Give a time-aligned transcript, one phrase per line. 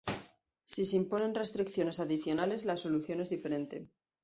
[0.65, 3.87] Si se imponen restricciones adicionales la solución es diferente.